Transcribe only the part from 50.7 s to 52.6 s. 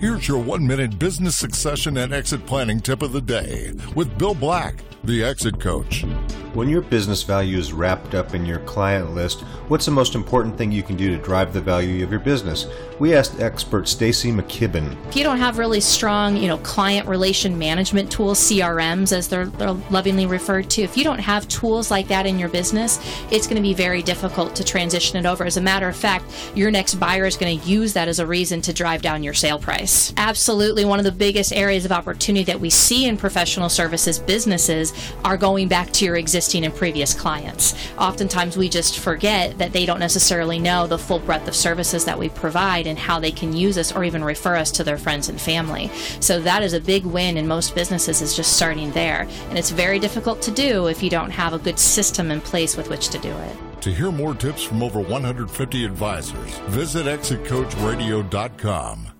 if you don't have a good system in